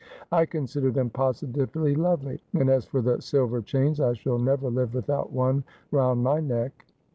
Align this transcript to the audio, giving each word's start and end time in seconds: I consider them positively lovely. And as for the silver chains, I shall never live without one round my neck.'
I 0.31 0.47
consider 0.47 0.89
them 0.89 1.11
positively 1.11 1.93
lovely. 1.93 2.41
And 2.55 2.71
as 2.71 2.85
for 2.85 3.03
the 3.03 3.21
silver 3.21 3.61
chains, 3.61 3.99
I 3.99 4.13
shall 4.13 4.39
never 4.39 4.67
live 4.67 4.95
without 4.95 5.31
one 5.31 5.63
round 5.91 6.23
my 6.23 6.39
neck.' 6.39 6.87